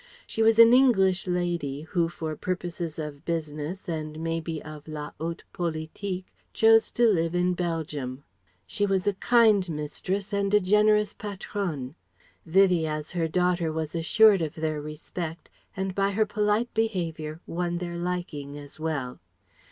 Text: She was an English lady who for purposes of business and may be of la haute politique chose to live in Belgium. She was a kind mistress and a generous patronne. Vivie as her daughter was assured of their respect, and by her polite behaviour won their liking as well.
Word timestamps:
She 0.25 0.41
was 0.41 0.57
an 0.57 0.73
English 0.73 1.27
lady 1.27 1.83
who 1.83 2.09
for 2.09 2.35
purposes 2.35 2.97
of 2.97 3.23
business 3.23 3.87
and 3.87 4.19
may 4.19 4.39
be 4.39 4.59
of 4.63 4.87
la 4.87 5.11
haute 5.19 5.43
politique 5.53 6.25
chose 6.53 6.89
to 6.93 7.07
live 7.07 7.35
in 7.35 7.53
Belgium. 7.53 8.23
She 8.65 8.87
was 8.87 9.05
a 9.05 9.13
kind 9.13 9.69
mistress 9.69 10.33
and 10.33 10.51
a 10.55 10.59
generous 10.59 11.13
patronne. 11.13 11.93
Vivie 12.47 12.87
as 12.87 13.11
her 13.11 13.27
daughter 13.27 13.71
was 13.71 13.93
assured 13.93 14.41
of 14.41 14.55
their 14.55 14.81
respect, 14.81 15.51
and 15.77 15.93
by 15.93 16.13
her 16.13 16.25
polite 16.25 16.73
behaviour 16.73 17.39
won 17.45 17.77
their 17.77 17.99
liking 17.99 18.57
as 18.57 18.79
well. 18.79 19.19